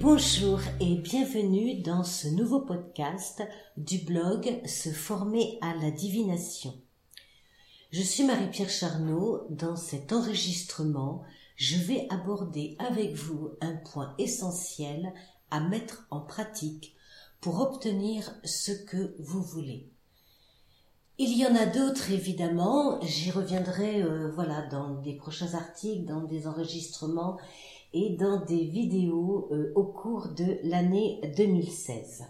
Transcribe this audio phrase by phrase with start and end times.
[0.00, 3.42] Bonjour et bienvenue dans ce nouveau podcast
[3.76, 6.72] du blog Se former à la divination.
[7.90, 9.48] Je suis Marie-Pierre Charnot.
[9.50, 11.24] Dans cet enregistrement,
[11.56, 15.12] je vais aborder avec vous un point essentiel
[15.50, 16.94] à mettre en pratique
[17.40, 19.90] pour obtenir ce que vous voulez.
[21.20, 26.22] Il y en a d'autres évidemment, j'y reviendrai euh, voilà dans des prochains articles, dans
[26.22, 27.38] des enregistrements
[27.92, 32.26] et dans des vidéos euh, au cours de l'année 2016.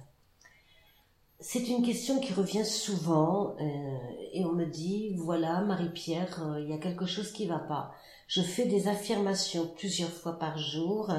[1.41, 3.97] C'est une question qui revient souvent euh,
[4.33, 7.93] et on me dit voilà Marie-Pierre, euh, il y a quelque chose qui va pas.
[8.27, 11.13] Je fais des affirmations plusieurs fois par jour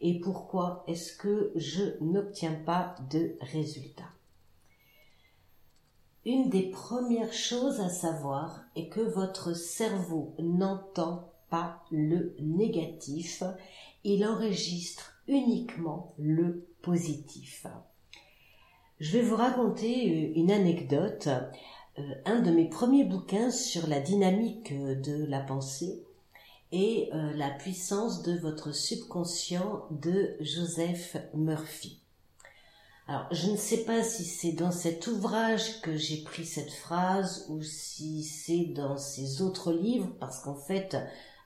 [0.00, 4.10] et pourquoi est-ce que je n'obtiens pas de résultats?
[6.24, 11.31] Une des premières choses à savoir est que votre cerveau n'entend
[11.90, 13.42] le négatif,
[14.04, 17.66] il enregistre uniquement le positif.
[19.00, 21.28] Je vais vous raconter euh, une anecdote.
[21.98, 26.02] Euh, un de mes premiers bouquins sur la dynamique de la pensée
[26.70, 32.00] et euh, la puissance de votre subconscient de Joseph Murphy.
[33.08, 37.46] Alors, je ne sais pas si c'est dans cet ouvrage que j'ai pris cette phrase
[37.50, 40.96] ou si c'est dans ses autres livres, parce qu'en fait,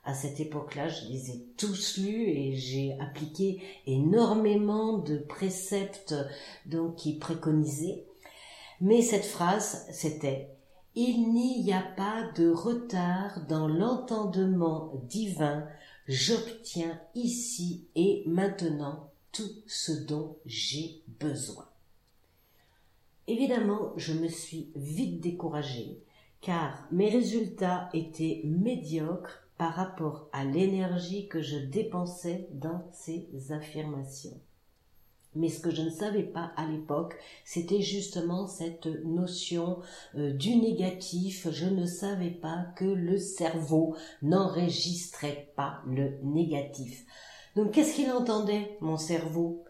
[0.06, 6.14] à cette époque-là, je les ai tous lus et j'ai appliqué énormément de préceptes
[6.64, 8.06] donc qui préconisaient.
[8.80, 10.56] Mais cette phrase, c'était
[10.94, 15.66] il n'y a pas de retard dans l'entendement divin,
[16.08, 21.68] j'obtiens ici et maintenant tout ce dont j'ai besoin.
[23.26, 26.00] Évidemment, je me suis vite découragée,
[26.40, 34.38] car mes résultats étaient médiocres par rapport à l'énergie que je dépensais dans ces affirmations.
[35.36, 39.80] Mais ce que je ne savais pas à l'époque, c'était justement cette notion
[40.16, 41.48] euh, du négatif.
[41.50, 47.04] Je ne savais pas que le cerveau n'enregistrait pas le négatif.
[47.54, 49.64] Donc qu'est-ce qu'il entendait, mon cerveau?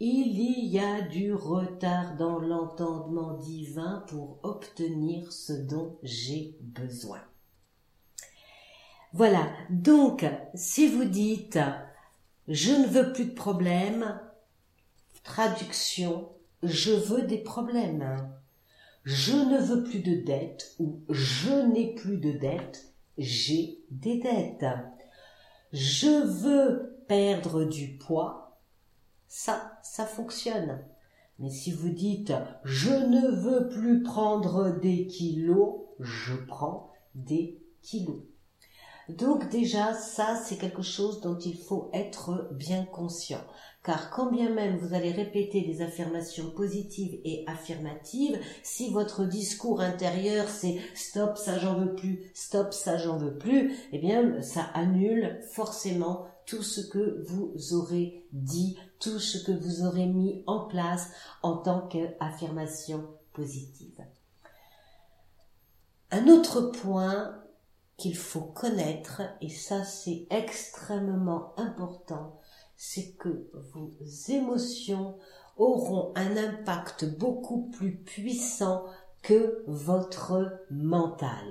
[0.00, 7.20] Il y a du retard dans l'entendement divin pour obtenir ce dont j'ai besoin.
[9.12, 9.48] Voilà.
[9.70, 10.24] Donc,
[10.54, 11.58] si vous dites
[12.48, 14.20] je ne veux plus de problèmes,
[15.22, 16.28] traduction,
[16.62, 18.28] je veux des problèmes.
[19.04, 24.64] Je ne veux plus de dettes ou je n'ai plus de dettes, j'ai des dettes.
[25.72, 28.60] Je veux perdre du poids,
[29.28, 30.84] ça, ça fonctionne.
[31.38, 32.32] Mais si vous dites
[32.64, 38.22] je ne veux plus prendre des kilos, je prends des kilos.
[39.18, 43.40] Donc déjà, ça, c'est quelque chose dont il faut être bien conscient.
[43.82, 49.80] Car quand bien même vous allez répéter des affirmations positives et affirmatives, si votre discours
[49.80, 54.62] intérieur c'est stop, ça j'en veux plus, stop, ça j'en veux plus, eh bien, ça
[54.74, 60.66] annule forcément tout ce que vous aurez dit, tout ce que vous aurez mis en
[60.66, 61.10] place
[61.42, 64.00] en tant qu'affirmation positive.
[66.12, 67.41] Un autre point
[68.02, 72.40] qu'il faut connaître, et ça c'est extrêmement important,
[72.76, 73.92] c'est que vos
[74.28, 75.16] émotions
[75.56, 78.82] auront un impact beaucoup plus puissant
[79.22, 81.46] que votre mental.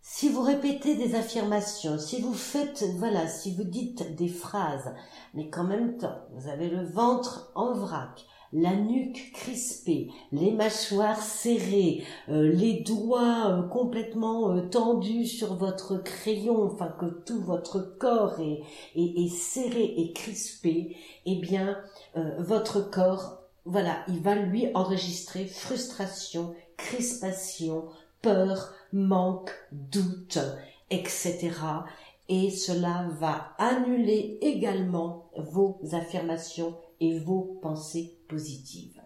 [0.00, 4.94] Si vous répétez des affirmations, si vous faites, voilà, si vous dites des phrases,
[5.34, 11.22] mais qu'en même temps, vous avez le ventre en vrac, la nuque crispée, les mâchoires
[11.22, 17.80] serrées, euh, les doigts euh, complètement euh, tendus sur votre crayon, enfin que tout votre
[17.98, 18.62] corps est,
[18.96, 20.96] est, serré et crispé,
[21.26, 21.78] eh bien
[22.38, 27.84] votre corps, voilà, il va lui enregistrer frustration, crispation,
[28.20, 30.38] peur, manque, doute,
[30.90, 31.50] etc.
[32.28, 39.00] Et cela va annuler également vos affirmations et vos pensées positives.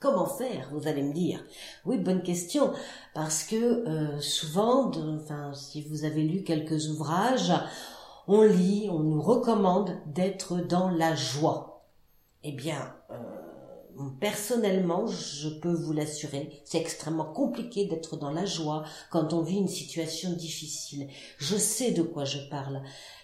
[0.00, 1.44] Comment faire, vous allez me dire?
[1.84, 2.72] Oui, bonne question,
[3.14, 7.52] parce que euh, souvent, enfin, si vous avez lu quelques ouvrages,
[8.28, 11.84] on lit, on nous recommande d'être dans la joie.
[12.44, 13.16] Eh bien, euh,
[14.20, 19.56] personnellement, je peux vous l'assurer, c'est extrêmement compliqué d'être dans la joie quand on vit
[19.56, 21.08] une situation difficile.
[21.38, 22.82] Je sais de quoi je parle.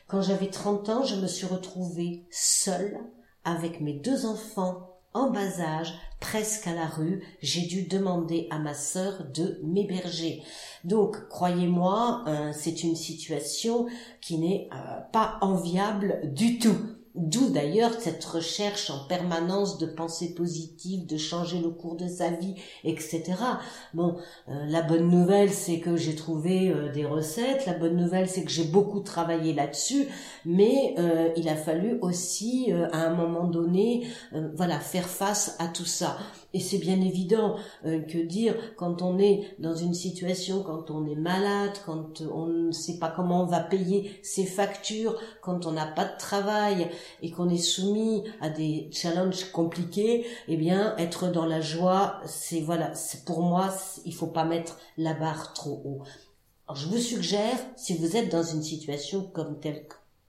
[0.09, 2.99] Quand j'avais 30 ans, je me suis retrouvée seule
[3.45, 8.59] avec mes deux enfants en bas âge, presque à la rue, j'ai dû demander à
[8.59, 10.43] ma sœur de m'héberger.
[10.83, 13.87] Donc, croyez-moi, euh, c'est une situation
[14.21, 16.77] qui n'est euh, pas enviable du tout.
[17.15, 22.31] D'où d'ailleurs cette recherche en permanence de pensée positive, de changer le cours de sa
[22.31, 23.23] vie, etc.
[23.95, 24.17] Bon,
[24.49, 28.43] euh, la bonne nouvelle c'est que j'ai trouvé euh, des recettes, la bonne nouvelle c'est
[28.43, 30.09] que j'ai beaucoup travaillé là-dessus,
[30.45, 34.09] mais euh, il a fallu aussi à un moment donné,
[34.57, 36.17] voilà, faire face à tout ça.
[36.53, 41.17] Et c'est bien évident que dire quand on est dans une situation, quand on est
[41.17, 45.87] malade, quand on ne sait pas comment on va payer ses factures, quand on n'a
[45.87, 46.91] pas de travail,
[47.23, 52.61] et qu'on est soumis à des challenges compliqués, eh bien, être dans la joie, c'est
[52.61, 53.75] voilà, c'est pour moi,
[54.05, 56.03] il faut pas mettre la barre trop haut.
[56.75, 59.87] Je vous suggère, si vous êtes dans une situation comme telle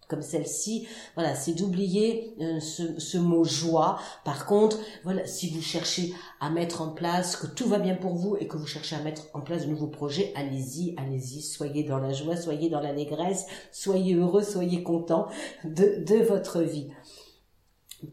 [0.07, 3.99] comme celle-ci, voilà, c'est d'oublier euh, ce, mot joie.
[4.23, 8.15] Par contre, voilà, si vous cherchez à mettre en place, que tout va bien pour
[8.15, 11.83] vous et que vous cherchez à mettre en place de nouveaux projets, allez-y, allez-y, soyez
[11.83, 15.27] dans la joie, soyez dans l'allégresse, soyez heureux, soyez content
[15.63, 16.89] de, de votre vie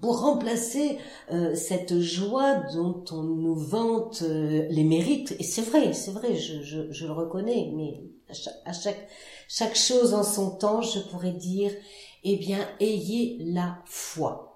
[0.00, 0.98] pour remplacer
[1.32, 6.34] euh, cette joie dont on nous vante euh, les mérites, et c'est vrai, c'est vrai,
[6.34, 8.02] je, je, le reconnais, mais
[8.64, 9.08] à chaque,
[9.48, 11.72] chaque chose en son temps, je pourrais dire,
[12.24, 14.52] eh bien, ayez la foi.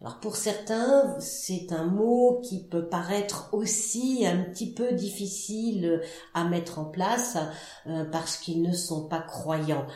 [0.00, 6.02] Alors pour certains, c'est un mot qui peut paraître aussi un petit peu difficile
[6.34, 7.36] à mettre en place
[7.88, 9.86] euh, parce qu'ils ne sont pas croyants.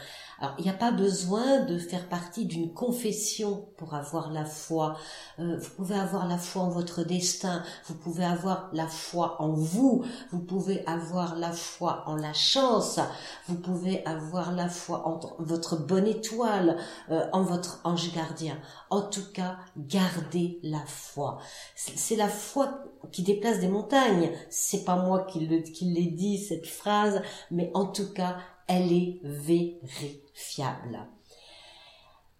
[0.42, 4.96] Alors, il n'y a pas besoin de faire partie d'une confession pour avoir la foi.
[5.38, 9.52] Euh, vous pouvez avoir la foi en votre destin, vous pouvez avoir la foi en
[9.52, 12.98] vous, vous pouvez avoir la foi en la chance,
[13.46, 16.76] vous pouvez avoir la foi en votre bonne étoile,
[17.12, 18.58] euh, en votre ange gardien.
[18.90, 21.38] En tout cas, gardez la foi.
[21.76, 24.32] C'est la foi qui déplace des montagnes.
[24.50, 27.22] C'est pas moi qui l'ai dit cette phrase,
[27.52, 28.38] mais en tout cas,
[28.68, 31.06] elle est vérifiable.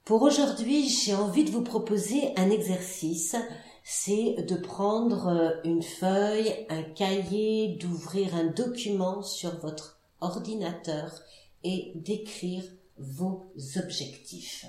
[0.04, 3.36] Pour aujourd'hui, j'ai envie de vous proposer un exercice.
[3.84, 11.20] C'est de prendre une feuille, un cahier, d'ouvrir un document sur votre ordinateur
[11.64, 12.64] et d'écrire
[12.98, 14.66] vos objectifs.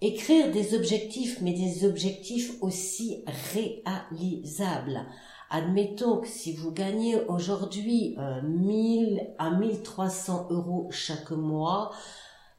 [0.00, 3.24] Écrire des objectifs, mais des objectifs aussi
[3.54, 5.06] réalisables.
[5.54, 11.92] Admettons que si vous gagnez aujourd'hui 1000 euh, à 1300 euros chaque mois,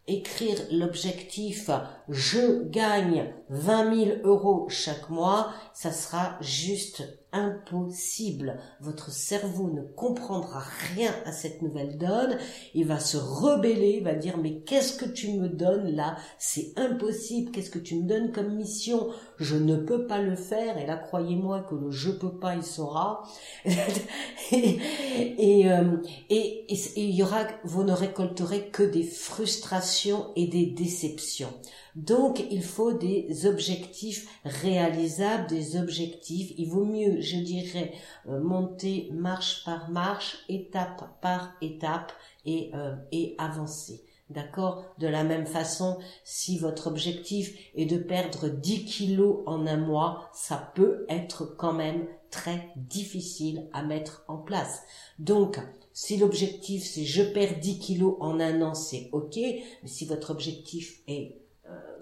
[0.06, 1.72] écrire l'objectif
[2.10, 7.04] je gagne 20 000 euros chaque mois, ça sera juste
[7.34, 8.60] impossible.
[8.80, 10.64] Votre cerveau ne comprendra
[10.94, 12.38] rien à cette nouvelle donne.
[12.74, 16.16] Il va se rebeller, va dire mais qu'est-ce que tu me donnes là?
[16.38, 17.52] C'est impossible.
[17.52, 19.10] Qu'est-ce que tu me donnes comme mission?
[19.38, 20.78] Je ne peux pas le faire.
[20.78, 23.24] Et là, croyez-moi que le je peux pas, il saura.
[23.66, 24.80] et,
[25.12, 25.98] et, euh,
[26.30, 31.54] et, et il y aura, vous ne récolterez que des frustrations et des déceptions.
[31.95, 36.51] Donc, il faut des objectifs réalisables, des objectifs.
[36.57, 37.94] Il vaut mieux, je dirais,
[38.28, 42.12] euh, monter marche par marche, étape par étape
[42.45, 44.04] et, euh, et avancer.
[44.30, 44.86] D'accord?
[44.98, 50.30] De la même façon, si votre objectif est de perdre 10 kilos en un mois,
[50.34, 54.81] ça peut être quand même très difficile à mettre en place.
[55.19, 55.60] Donc,
[55.92, 59.36] si l'objectif c'est je perds 10 kilos en un an, c'est ok.
[59.38, 61.43] Mais si votre objectif est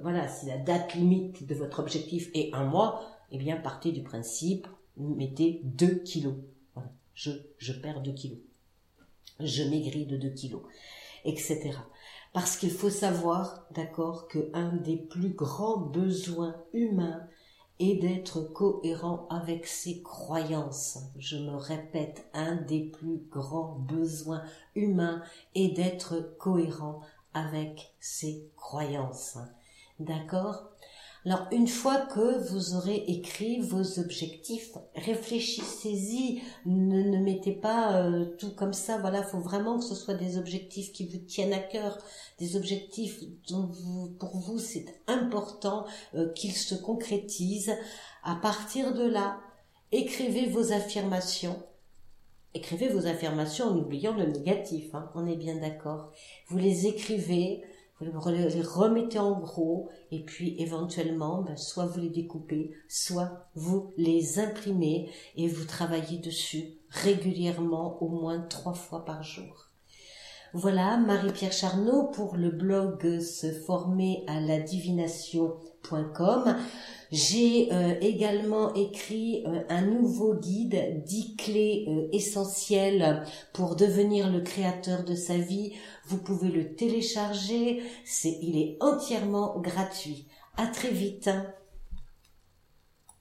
[0.02, 4.04] voilà, si la date limite de votre objectif est un mois, eh bien, partez du
[4.04, 4.68] principe,
[4.98, 6.36] mettez 2 kilos.
[6.74, 6.90] Voilà.
[7.14, 8.40] Je, je perds 2 kilos.
[9.40, 10.62] Je maigris de 2 kilos.
[11.24, 11.72] Etc.
[12.34, 17.28] Parce qu'il faut savoir, d'accord, que un des plus grands besoins humains
[17.80, 21.00] est d'être cohérent avec ses croyances.
[21.18, 24.44] Je me répète, un des plus grands besoins
[24.76, 25.24] humains
[25.56, 27.02] est d'être cohérent
[27.34, 29.38] avec ses croyances.
[30.06, 30.72] D'accord?
[31.24, 38.56] Alors une fois que vous aurez écrit vos objectifs, réfléchissez-y, ne, mettez pas euh, tout
[38.56, 42.00] comme ça, voilà, faut vraiment que ce soit des objectifs qui vous tiennent à cœur,
[42.40, 47.76] des objectifs dont vous, pour vous c'est important euh, qu'ils se concrétisent.
[48.24, 49.38] À partir de là,
[49.92, 51.62] écrivez vos affirmations.
[52.56, 56.12] Écrivez vos affirmations en oubliant le négatif, hein, on est bien d'accord.
[56.48, 57.64] Vous les écrivez,
[58.10, 63.94] vous les remettez en gros et puis éventuellement, ben, soit vous les découpez, soit vous
[63.98, 69.71] les imprimez et vous travaillez dessus régulièrement au moins trois fois par jour.
[70.54, 76.58] Voilà, Marie-Pierre Charnot pour le blog se former à la divination.com.
[77.10, 84.42] J'ai euh, également écrit euh, un nouveau guide, 10 clés euh, essentielles pour devenir le
[84.42, 85.72] créateur de sa vie.
[86.08, 87.82] Vous pouvez le télécharger,
[88.26, 90.28] il est entièrement gratuit.
[90.58, 91.30] À très vite.